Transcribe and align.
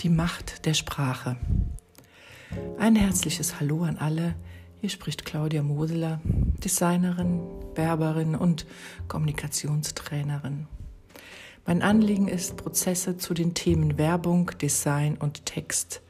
Die 0.00 0.08
Macht 0.08 0.64
der 0.64 0.72
Sprache. 0.72 1.36
Ein 2.78 2.96
herzliches 2.96 3.60
Hallo 3.60 3.82
an 3.82 3.98
alle. 3.98 4.34
Hier 4.80 4.88
spricht 4.88 5.26
Claudia 5.26 5.62
Moseler, 5.62 6.22
Designerin, 6.24 7.42
Werberin 7.74 8.34
und 8.34 8.64
Kommunikationstrainerin. 9.08 10.66
Mein 11.66 11.82
Anliegen 11.82 12.28
ist, 12.28 12.56
Prozesse 12.56 13.18
zu 13.18 13.34
den 13.34 13.52
Themen 13.52 13.98
Werbung, 13.98 14.50
Design 14.58 15.18
und 15.18 15.44
Text 15.44 16.00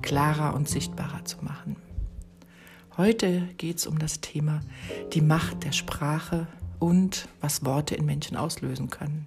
klarer 0.00 0.54
und 0.54 0.68
sichtbarer 0.68 1.24
zu 1.24 1.38
machen. 1.42 1.74
Heute 2.96 3.48
geht 3.56 3.78
es 3.78 3.86
um 3.88 3.98
das 3.98 4.20
Thema 4.20 4.60
die 5.12 5.22
Macht 5.22 5.64
der 5.64 5.72
Sprache 5.72 6.46
und 6.78 7.28
was 7.40 7.64
Worte 7.64 7.96
in 7.96 8.06
Menschen 8.06 8.36
auslösen 8.36 8.90
können. 8.90 9.26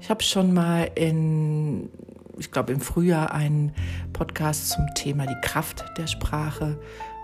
Ich 0.00 0.08
habe 0.08 0.22
schon 0.22 0.52
mal 0.52 0.88
in 0.94 1.90
ich 2.42 2.50
glaube, 2.50 2.72
im 2.72 2.80
Frühjahr 2.80 3.32
einen 3.32 3.72
Podcast 4.12 4.70
zum 4.70 4.84
Thema 4.96 5.26
die 5.26 5.40
Kraft 5.42 5.84
der 5.96 6.08
Sprache 6.08 6.76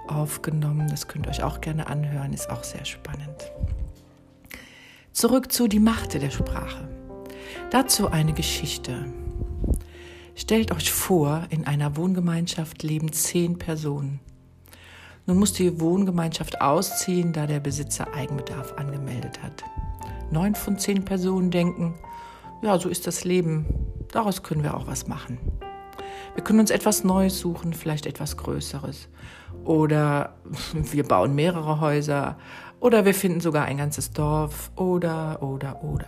aufgenommen. 0.06 0.86
Das 0.88 1.08
könnt 1.08 1.26
ihr 1.26 1.30
euch 1.30 1.42
auch 1.42 1.60
gerne 1.60 1.88
anhören, 1.88 2.32
ist 2.32 2.48
auch 2.48 2.62
sehr 2.62 2.84
spannend. 2.84 3.50
Zurück 5.12 5.50
zu 5.50 5.66
die 5.66 5.80
Macht 5.80 6.14
der 6.14 6.30
Sprache. 6.30 6.88
Dazu 7.70 8.08
eine 8.08 8.32
Geschichte. 8.32 9.06
Stellt 10.36 10.70
euch 10.70 10.92
vor, 10.92 11.42
in 11.50 11.66
einer 11.66 11.96
Wohngemeinschaft 11.96 12.84
leben 12.84 13.12
zehn 13.12 13.58
Personen. 13.58 14.20
Nun 15.26 15.38
muss 15.38 15.52
die 15.52 15.80
Wohngemeinschaft 15.80 16.60
ausziehen, 16.60 17.32
da 17.32 17.48
der 17.48 17.58
Besitzer 17.58 18.14
Eigenbedarf 18.14 18.74
angemeldet 18.74 19.42
hat. 19.42 19.64
Neun 20.30 20.54
von 20.54 20.78
zehn 20.78 21.04
Personen 21.04 21.50
denken, 21.50 21.94
ja, 22.62 22.78
so 22.78 22.88
ist 22.88 23.08
das 23.08 23.24
Leben. 23.24 23.66
Daraus 24.12 24.42
können 24.42 24.62
wir 24.62 24.74
auch 24.74 24.86
was 24.86 25.06
machen. 25.06 25.38
Wir 26.34 26.44
können 26.44 26.60
uns 26.60 26.70
etwas 26.70 27.04
Neues 27.04 27.38
suchen, 27.40 27.72
vielleicht 27.72 28.06
etwas 28.06 28.36
Größeres. 28.36 29.08
Oder 29.64 30.34
wir 30.72 31.04
bauen 31.04 31.34
mehrere 31.34 31.80
Häuser. 31.80 32.38
Oder 32.80 33.04
wir 33.04 33.14
finden 33.14 33.40
sogar 33.40 33.64
ein 33.64 33.78
ganzes 33.78 34.12
Dorf. 34.12 34.70
Oder, 34.76 35.42
oder, 35.42 35.82
oder. 35.82 36.06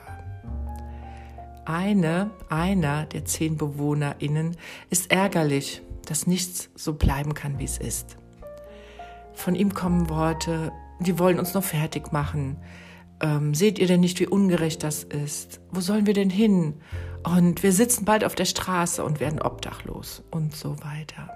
Eine, 1.65 2.31
einer 2.49 3.07
der 3.07 3.25
zehn 3.25 3.57
BewohnerInnen 3.57 4.57
ist 4.89 5.11
ärgerlich, 5.11 5.83
dass 6.07 6.27
nichts 6.27 6.71
so 6.75 6.95
bleiben 6.95 7.35
kann, 7.35 7.59
wie 7.59 7.65
es 7.65 7.79
ist. 7.79 8.17
Von 9.33 9.55
ihm 9.55 9.75
kommen 9.75 10.09
Worte, 10.09 10.73
die 10.99 11.19
wollen 11.19 11.39
uns 11.39 11.55
noch 11.55 11.65
fertig 11.65 12.13
machen. 12.13 12.57
Ähm, 13.23 13.55
seht 13.55 13.79
ihr 13.79 13.87
denn 13.87 14.01
nicht, 14.01 14.19
wie 14.21 14.27
ungerecht 14.27 14.83
das 14.83 15.05
ist? 15.05 15.61
Wo 15.71 15.81
sollen 15.81 16.07
wir 16.07 16.15
denn 16.15 16.31
hin? 16.31 16.81
Und 17.23 17.63
wir 17.63 17.73
sitzen 17.73 18.05
bald 18.05 18.25
auf 18.25 18.35
der 18.35 18.47
Straße 18.47 19.05
und 19.05 19.21
werden 19.21 19.43
obdachlos 19.43 20.23
und 20.31 20.57
so 20.57 20.77
weiter. 20.83 21.31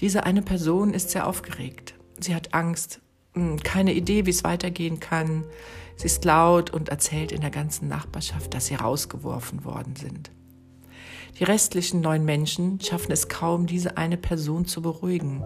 Diese 0.00 0.24
eine 0.24 0.42
Person 0.42 0.94
ist 0.94 1.10
sehr 1.10 1.26
aufgeregt. 1.26 1.94
Sie 2.18 2.34
hat 2.34 2.54
Angst, 2.54 3.00
hm, 3.34 3.62
keine 3.62 3.92
Idee, 3.92 4.26
wie 4.26 4.30
es 4.30 4.44
weitergehen 4.44 4.98
kann. 4.98 5.44
Sie 5.96 6.06
ist 6.06 6.24
laut 6.24 6.70
und 6.70 6.88
erzählt 6.88 7.32
in 7.32 7.42
der 7.42 7.50
ganzen 7.50 7.88
Nachbarschaft, 7.88 8.54
dass 8.54 8.66
sie 8.66 8.74
rausgeworfen 8.74 9.64
worden 9.64 9.94
sind. 9.96 10.30
Die 11.38 11.44
restlichen 11.44 12.00
neun 12.00 12.24
Menschen 12.24 12.80
schaffen 12.80 13.12
es 13.12 13.28
kaum, 13.28 13.66
diese 13.66 13.96
eine 13.96 14.16
Person 14.16 14.66
zu 14.66 14.82
beruhigen. 14.82 15.44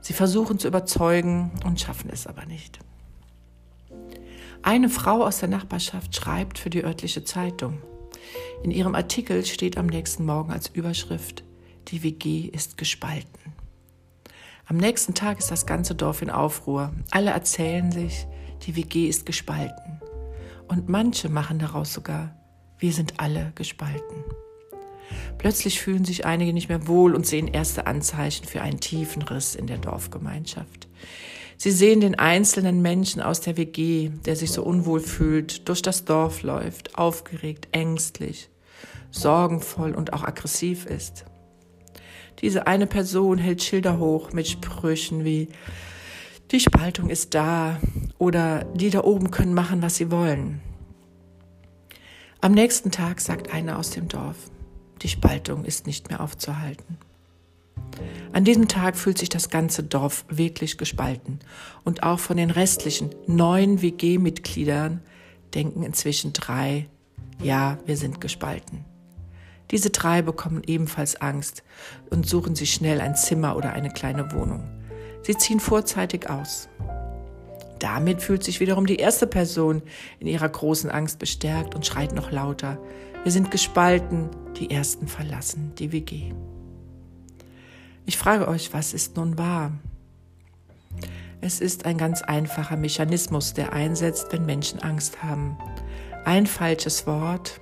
Sie 0.00 0.12
versuchen 0.12 0.58
zu 0.58 0.68
überzeugen 0.68 1.50
und 1.64 1.80
schaffen 1.80 2.10
es 2.12 2.26
aber 2.26 2.44
nicht. 2.44 2.78
Eine 4.62 4.88
Frau 4.88 5.24
aus 5.24 5.38
der 5.38 5.48
Nachbarschaft 5.48 6.14
schreibt 6.14 6.58
für 6.58 6.70
die 6.70 6.84
örtliche 6.84 7.24
Zeitung. 7.24 7.80
In 8.62 8.70
ihrem 8.70 8.94
Artikel 8.94 9.44
steht 9.44 9.76
am 9.76 9.86
nächsten 9.86 10.24
Morgen 10.24 10.50
als 10.50 10.68
Überschrift, 10.68 11.44
die 11.88 12.02
WG 12.02 12.50
ist 12.52 12.76
gespalten. 12.76 13.52
Am 14.66 14.76
nächsten 14.76 15.14
Tag 15.14 15.38
ist 15.38 15.50
das 15.50 15.64
ganze 15.64 15.94
Dorf 15.94 16.20
in 16.20 16.28
Aufruhr. 16.28 16.92
Alle 17.10 17.30
erzählen 17.30 17.90
sich, 17.90 18.26
die 18.66 18.76
WG 18.76 19.08
ist 19.08 19.24
gespalten. 19.24 20.00
Und 20.66 20.88
manche 20.88 21.30
machen 21.30 21.58
daraus 21.58 21.94
sogar, 21.94 22.36
wir 22.78 22.92
sind 22.92 23.14
alle 23.18 23.52
gespalten. 23.54 24.24
Plötzlich 25.38 25.80
fühlen 25.80 26.04
sich 26.04 26.26
einige 26.26 26.52
nicht 26.52 26.68
mehr 26.68 26.86
wohl 26.86 27.14
und 27.14 27.26
sehen 27.26 27.48
erste 27.48 27.86
Anzeichen 27.86 28.44
für 28.44 28.60
einen 28.60 28.80
tiefen 28.80 29.22
Riss 29.22 29.54
in 29.54 29.66
der 29.66 29.78
Dorfgemeinschaft. 29.78 30.88
Sie 31.60 31.72
sehen 31.72 32.00
den 32.00 32.14
einzelnen 32.14 32.82
Menschen 32.82 33.20
aus 33.20 33.40
der 33.40 33.56
WG, 33.56 34.10
der 34.24 34.36
sich 34.36 34.52
so 34.52 34.62
unwohl 34.62 35.00
fühlt, 35.00 35.68
durch 35.68 35.82
das 35.82 36.04
Dorf 36.04 36.42
läuft, 36.42 36.96
aufgeregt, 36.96 37.66
ängstlich, 37.72 38.48
sorgenvoll 39.10 39.92
und 39.92 40.12
auch 40.12 40.22
aggressiv 40.22 40.86
ist. 40.86 41.24
Diese 42.42 42.68
eine 42.68 42.86
Person 42.86 43.38
hält 43.38 43.64
Schilder 43.64 43.98
hoch 43.98 44.32
mit 44.32 44.46
Sprüchen 44.46 45.24
wie 45.24 45.48
die 46.52 46.60
Spaltung 46.60 47.10
ist 47.10 47.34
da 47.34 47.80
oder 48.18 48.64
die 48.74 48.90
da 48.90 49.02
oben 49.02 49.32
können 49.32 49.52
machen, 49.52 49.82
was 49.82 49.96
sie 49.96 50.12
wollen. 50.12 50.60
Am 52.40 52.52
nächsten 52.52 52.92
Tag 52.92 53.20
sagt 53.20 53.52
einer 53.52 53.80
aus 53.80 53.90
dem 53.90 54.06
Dorf, 54.06 54.36
die 55.02 55.08
Spaltung 55.08 55.64
ist 55.64 55.88
nicht 55.88 56.08
mehr 56.08 56.20
aufzuhalten. 56.20 56.98
An 58.32 58.44
diesem 58.44 58.68
Tag 58.68 58.96
fühlt 58.96 59.18
sich 59.18 59.28
das 59.28 59.50
ganze 59.50 59.82
Dorf 59.82 60.24
wirklich 60.28 60.78
gespalten. 60.78 61.40
Und 61.84 62.02
auch 62.02 62.18
von 62.18 62.36
den 62.36 62.50
restlichen 62.50 63.10
neun 63.26 63.82
WG-Mitgliedern 63.82 65.00
denken 65.54 65.82
inzwischen 65.82 66.32
drei, 66.32 66.88
ja, 67.42 67.78
wir 67.86 67.96
sind 67.96 68.20
gespalten. 68.20 68.84
Diese 69.70 69.90
drei 69.90 70.22
bekommen 70.22 70.62
ebenfalls 70.66 71.20
Angst 71.20 71.62
und 72.10 72.26
suchen 72.26 72.54
sich 72.54 72.72
schnell 72.72 73.00
ein 73.00 73.16
Zimmer 73.16 73.56
oder 73.56 73.72
eine 73.72 73.90
kleine 73.90 74.32
Wohnung. 74.32 74.68
Sie 75.22 75.36
ziehen 75.36 75.60
vorzeitig 75.60 76.30
aus. 76.30 76.68
Damit 77.78 78.22
fühlt 78.22 78.42
sich 78.42 78.60
wiederum 78.60 78.86
die 78.86 78.96
erste 78.96 79.26
Person 79.26 79.82
in 80.18 80.26
ihrer 80.26 80.48
großen 80.48 80.90
Angst 80.90 81.18
bestärkt 81.18 81.74
und 81.74 81.86
schreit 81.86 82.14
noch 82.14 82.32
lauter. 82.32 82.78
Wir 83.22 83.32
sind 83.32 83.50
gespalten, 83.50 84.30
die 84.58 84.70
ersten 84.70 85.06
verlassen 85.06 85.72
die 85.78 85.92
WG. 85.92 86.32
Ich 88.08 88.16
frage 88.16 88.48
euch, 88.48 88.72
was 88.72 88.94
ist 88.94 89.18
nun 89.18 89.36
wahr? 89.36 89.70
Es 91.42 91.60
ist 91.60 91.84
ein 91.84 91.98
ganz 91.98 92.22
einfacher 92.22 92.78
Mechanismus, 92.78 93.52
der 93.52 93.74
einsetzt, 93.74 94.28
wenn 94.30 94.46
Menschen 94.46 94.80
Angst 94.80 95.22
haben. 95.22 95.58
Ein 96.24 96.46
falsches 96.46 97.06
Wort, 97.06 97.60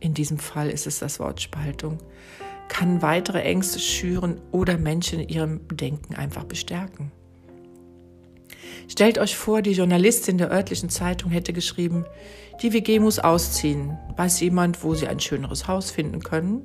in 0.00 0.14
diesem 0.14 0.38
Fall 0.38 0.70
ist 0.70 0.86
es 0.86 1.00
das 1.00 1.20
Wort 1.20 1.42
Spaltung, 1.42 1.98
kann 2.68 3.02
weitere 3.02 3.42
Ängste 3.42 3.78
schüren 3.78 4.40
oder 4.50 4.78
Menschen 4.78 5.20
in 5.20 5.28
ihrem 5.28 5.68
Denken 5.68 6.14
einfach 6.14 6.44
bestärken. 6.44 7.12
Stellt 8.88 9.18
euch 9.18 9.36
vor, 9.36 9.60
die 9.60 9.72
Journalistin 9.72 10.38
der 10.38 10.50
örtlichen 10.50 10.88
Zeitung 10.88 11.30
hätte 11.30 11.52
geschrieben, 11.52 12.06
die 12.62 12.72
WG 12.72 12.98
muss 12.98 13.18
ausziehen. 13.18 13.98
Weiß 14.16 14.40
jemand, 14.40 14.82
wo 14.82 14.94
sie 14.94 15.06
ein 15.06 15.20
schöneres 15.20 15.68
Haus 15.68 15.90
finden 15.90 16.20
können? 16.20 16.62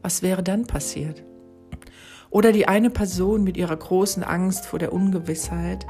Was 0.00 0.22
wäre 0.22 0.44
dann 0.44 0.64
passiert? 0.64 1.24
Oder 2.30 2.52
die 2.52 2.68
eine 2.68 2.90
Person 2.90 3.44
mit 3.44 3.56
ihrer 3.56 3.76
großen 3.76 4.22
Angst 4.22 4.66
vor 4.66 4.78
der 4.78 4.92
Ungewissheit 4.92 5.86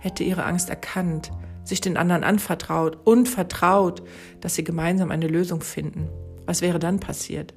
hätte 0.00 0.24
ihre 0.24 0.44
Angst 0.44 0.70
erkannt, 0.70 1.30
sich 1.64 1.80
den 1.80 1.96
anderen 1.96 2.24
anvertraut 2.24 2.98
und 3.04 3.28
vertraut, 3.28 4.02
dass 4.40 4.54
sie 4.54 4.64
gemeinsam 4.64 5.10
eine 5.10 5.28
Lösung 5.28 5.60
finden. 5.60 6.08
Was 6.46 6.62
wäre 6.62 6.78
dann 6.78 6.98
passiert? 6.98 7.54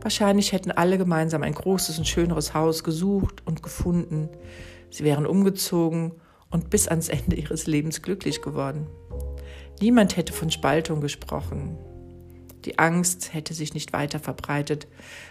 Wahrscheinlich 0.00 0.52
hätten 0.52 0.70
alle 0.70 0.98
gemeinsam 0.98 1.42
ein 1.42 1.54
großes 1.54 1.98
und 1.98 2.08
schöneres 2.08 2.54
Haus 2.54 2.82
gesucht 2.82 3.42
und 3.46 3.62
gefunden. 3.62 4.28
Sie 4.90 5.04
wären 5.04 5.26
umgezogen 5.26 6.12
und 6.50 6.70
bis 6.70 6.88
ans 6.88 7.08
Ende 7.08 7.36
ihres 7.36 7.66
Lebens 7.66 8.02
glücklich 8.02 8.42
geworden. 8.42 8.86
Niemand 9.80 10.16
hätte 10.16 10.32
von 10.32 10.50
Spaltung 10.50 11.00
gesprochen. 11.00 11.78
Die 12.64 12.78
Angst 12.78 13.34
hätte 13.34 13.54
sich 13.54 13.74
nicht 13.74 13.92
weiter 13.92 14.18
verbreitet. 14.18 14.86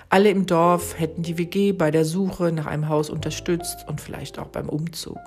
Alle 0.10 0.30
im 0.30 0.46
Dorf 0.46 1.00
hätten 1.00 1.24
die 1.24 1.38
WG 1.38 1.72
bei 1.72 1.92
der 1.92 2.06
Suche 2.06 2.52
nach 2.52 2.66
einem 2.66 2.90
Haus 2.90 3.10
unterstützt 3.10 3.86
und 3.88 4.02
vielleicht 4.02 4.40
auch 4.40 4.48
beim 4.48 4.70
Umzug. 4.70 5.18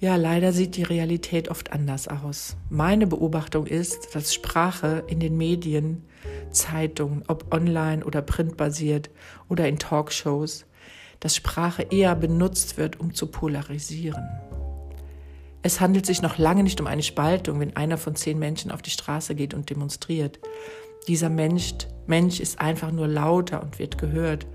Ja, 0.00 0.14
leider 0.14 0.52
sieht 0.52 0.76
die 0.76 0.84
Realität 0.84 1.48
oft 1.48 1.72
anders 1.72 2.06
aus. 2.06 2.56
Meine 2.70 3.08
Beobachtung 3.08 3.66
ist, 3.66 4.14
dass 4.14 4.32
Sprache 4.32 5.02
in 5.08 5.18
den 5.18 5.36
Medien, 5.36 6.04
Zeitungen, 6.50 7.24
ob 7.26 7.52
online 7.52 8.04
oder 8.04 8.22
printbasiert 8.22 9.10
oder 9.48 9.66
in 9.66 9.78
Talkshows, 9.78 10.66
dass 11.18 11.34
Sprache 11.34 11.82
eher 11.82 12.14
benutzt 12.14 12.76
wird, 12.76 13.00
um 13.00 13.12
zu 13.12 13.26
polarisieren. 13.26 14.24
Es 15.68 15.82
handelt 15.82 16.06
sich 16.06 16.22
noch 16.22 16.38
lange 16.38 16.62
nicht 16.62 16.80
um 16.80 16.86
eine 16.86 17.02
Spaltung, 17.02 17.60
wenn 17.60 17.76
einer 17.76 17.98
von 17.98 18.16
zehn 18.16 18.38
Menschen 18.38 18.70
auf 18.70 18.80
die 18.80 18.88
Straße 18.88 19.34
geht 19.34 19.52
und 19.52 19.68
demonstriert. 19.68 20.40
Dieser 21.08 21.28
Mensch, 21.28 21.74
Mensch 22.06 22.40
ist 22.40 22.58
einfach 22.58 22.90
nur 22.90 23.06
lauter 23.06 23.62
und 23.62 23.78
wird 23.78 23.98
gehört 23.98 24.46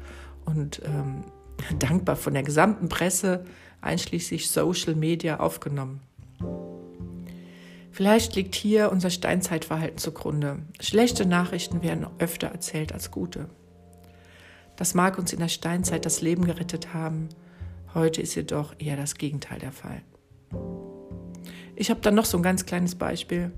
und 0.46 0.82
ähm, 0.84 1.24
dankbar 1.78 2.16
von 2.16 2.34
der 2.34 2.42
gesamten 2.42 2.90
Presse, 2.90 3.46
einschließlich 3.80 4.50
Social 4.50 4.96
Media, 4.96 5.40
aufgenommen. 5.40 6.02
Vielleicht 7.92 8.34
liegt 8.36 8.56
hier 8.56 8.92
unser 8.92 9.12
Steinzeitverhalten 9.12 10.00
zugrunde. 10.00 10.64
Schlechte 10.80 11.28
Nachrichten 11.28 11.84
werden 11.84 12.08
öfter 12.18 12.48
erzählt 12.48 12.92
als 12.92 13.12
gute. 13.12 13.50
Das 14.78 14.96
mag 14.96 15.20
uns 15.20 15.32
in 15.32 15.38
der 15.38 15.48
Steinzeit 15.48 16.08
das 16.08 16.22
Leben 16.22 16.44
gerettet 16.46 16.96
haben. 16.96 17.30
Heute 17.94 18.20
ist 18.20 18.34
jedoch 18.34 18.74
eher 18.80 18.98
das 18.98 19.14
Gegenteil 19.14 19.60
der 19.60 19.72
Fall. 19.72 20.02
Ich 21.76 21.90
habe 21.90 22.02
dann 22.02 22.14
noch 22.16 22.26
so 22.26 22.38
ein 22.38 22.44
ganz 22.44 22.66
kleines 22.66 22.96
Beispiel. 22.96 23.52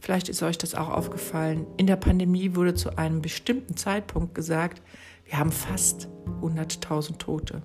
Vielleicht 0.00 0.28
ist 0.28 0.42
euch 0.42 0.58
das 0.58 0.74
auch 0.74 0.90
aufgefallen. 0.90 1.64
In 1.76 1.86
der 1.86 1.94
Pandemie 1.96 2.54
wurde 2.54 2.74
zu 2.74 2.98
einem 2.98 3.22
bestimmten 3.22 3.76
Zeitpunkt 3.76 4.34
gesagt, 4.34 4.82
wir 5.24 5.38
haben 5.38 5.52
fast 5.52 6.08
100.000 6.40 7.18
Tote, 7.18 7.62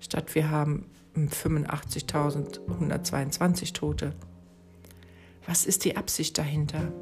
statt 0.00 0.34
wir 0.34 0.50
haben 0.50 0.86
85.122 1.16 3.74
Tote. 3.74 4.14
Was 5.46 5.64
ist 5.66 5.84
die 5.84 5.96
Absicht 5.96 6.36
dahinter? 6.38 6.92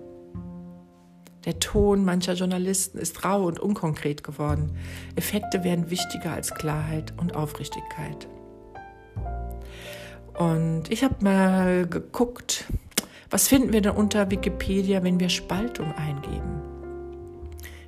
Der 1.44 1.58
Ton 1.60 2.04
mancher 2.04 2.34
Journalisten 2.34 2.98
ist 2.98 3.24
rau 3.24 3.46
und 3.46 3.60
unkonkret 3.60 4.24
geworden. 4.24 4.76
Effekte 5.14 5.62
werden 5.64 5.90
wichtiger 5.90 6.32
als 6.32 6.54
Klarheit 6.54 7.14
und 7.18 7.36
Aufrichtigkeit. 7.36 8.26
Und 10.38 10.90
ich 10.90 11.02
habe 11.02 11.24
mal 11.24 11.86
geguckt, 11.86 12.66
was 13.30 13.48
finden 13.48 13.72
wir 13.72 13.80
denn 13.80 13.92
unter 13.92 14.30
Wikipedia, 14.30 15.02
wenn 15.02 15.18
wir 15.18 15.30
Spaltung 15.30 15.94
eingeben? 15.94 16.60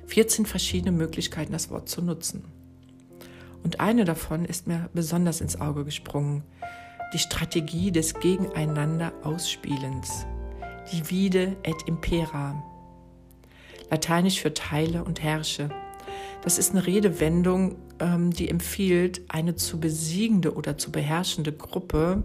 14 0.07 0.47
verschiedene 0.47 0.91
Möglichkeiten, 0.91 1.51
das 1.51 1.69
Wort 1.69 1.89
zu 1.89 2.01
nutzen. 2.01 2.43
Und 3.63 3.79
eine 3.79 4.03
davon 4.03 4.45
ist 4.45 4.65
mir 4.67 4.89
besonders 4.93 5.41
ins 5.41 5.61
Auge 5.61 5.85
gesprungen. 5.85 6.43
Die 7.13 7.19
Strategie 7.19 7.91
des 7.91 8.15
Gegeneinander-Ausspielens 8.15 10.25
divide 10.91 11.55
et 11.63 11.87
impera. 11.87 12.63
Lateinisch 13.91 14.41
für 14.41 14.55
teile 14.55 15.03
und 15.03 15.21
herrsche. 15.21 15.69
Das 16.41 16.57
ist 16.57 16.71
eine 16.71 16.87
Redewendung, 16.87 17.75
ähm, 17.99 18.31
die 18.31 18.49
empfiehlt, 18.49 19.21
eine 19.27 19.55
zu 19.55 19.79
besiegende 19.79 20.55
oder 20.55 20.77
zu 20.77 20.91
beherrschende 20.91 21.51
Gruppe 21.51 22.23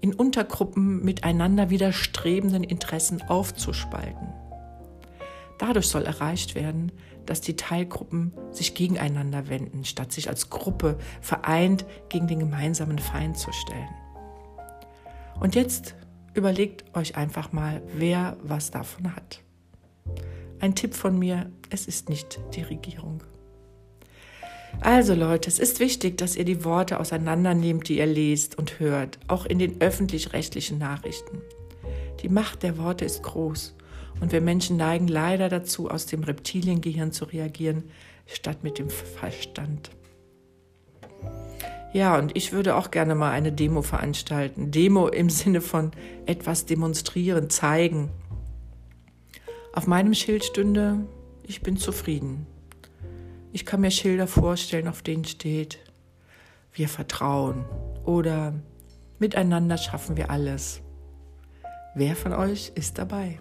in 0.00 0.14
Untergruppen 0.14 1.04
miteinander 1.04 1.70
widerstrebenden 1.70 2.64
Interessen 2.64 3.22
aufzuspalten. 3.22 4.28
Dadurch 5.58 5.88
soll 5.88 6.04
erreicht 6.04 6.54
werden, 6.54 6.92
dass 7.24 7.40
die 7.40 7.56
Teilgruppen 7.56 8.32
sich 8.50 8.74
gegeneinander 8.74 9.48
wenden, 9.48 9.84
statt 9.84 10.12
sich 10.12 10.28
als 10.28 10.50
Gruppe 10.50 10.98
vereint 11.20 11.86
gegen 12.08 12.26
den 12.28 12.40
gemeinsamen 12.40 12.98
Feind 12.98 13.38
zu 13.38 13.50
stellen. 13.52 13.88
Und 15.40 15.54
jetzt 15.54 15.94
Überlegt 16.36 16.94
euch 16.94 17.16
einfach 17.16 17.52
mal, 17.52 17.80
wer 17.94 18.36
was 18.42 18.70
davon 18.70 19.16
hat. 19.16 19.40
Ein 20.60 20.74
Tipp 20.74 20.92
von 20.92 21.18
mir, 21.18 21.50
es 21.70 21.86
ist 21.86 22.10
nicht 22.10 22.38
die 22.54 22.60
Regierung. 22.60 23.22
Also 24.80 25.14
Leute, 25.14 25.48
es 25.48 25.58
ist 25.58 25.80
wichtig, 25.80 26.18
dass 26.18 26.36
ihr 26.36 26.44
die 26.44 26.64
Worte 26.64 27.00
auseinandernehmt, 27.00 27.88
die 27.88 27.98
ihr 27.98 28.06
lest 28.06 28.58
und 28.58 28.78
hört, 28.78 29.18
auch 29.26 29.46
in 29.46 29.58
den 29.58 29.80
öffentlich-rechtlichen 29.80 30.78
Nachrichten. 30.78 31.40
Die 32.22 32.28
Macht 32.28 32.62
der 32.62 32.78
Worte 32.78 33.04
ist 33.04 33.22
groß 33.22 33.74
und 34.20 34.32
wir 34.32 34.40
Menschen 34.40 34.76
neigen 34.76 35.08
leider 35.08 35.48
dazu, 35.48 35.90
aus 35.90 36.06
dem 36.06 36.22
Reptiliengehirn 36.22 37.12
zu 37.12 37.24
reagieren, 37.24 37.84
statt 38.26 38.62
mit 38.62 38.78
dem 38.78 38.90
Verstand. 38.90 39.90
Ja, 41.92 42.18
und 42.18 42.36
ich 42.36 42.52
würde 42.52 42.76
auch 42.76 42.90
gerne 42.90 43.14
mal 43.14 43.30
eine 43.30 43.52
Demo 43.52 43.82
veranstalten. 43.82 44.70
Demo 44.70 45.08
im 45.08 45.30
Sinne 45.30 45.60
von 45.60 45.92
etwas 46.26 46.66
demonstrieren, 46.66 47.48
zeigen. 47.48 48.10
Auf 49.72 49.86
meinem 49.86 50.14
Schild 50.14 50.44
stünde, 50.44 51.06
ich 51.46 51.62
bin 51.62 51.76
zufrieden. 51.76 52.46
Ich 53.56 53.64
kann 53.64 53.80
mir 53.80 53.90
Schilder 53.90 54.26
vorstellen, 54.26 54.86
auf 54.86 55.00
denen 55.00 55.24
steht, 55.24 55.78
wir 56.74 56.90
vertrauen 56.90 57.64
oder 58.04 58.52
miteinander 59.18 59.78
schaffen 59.78 60.18
wir 60.18 60.28
alles. 60.28 60.82
Wer 61.94 62.16
von 62.16 62.34
euch 62.34 62.72
ist 62.74 62.98
dabei? 62.98 63.40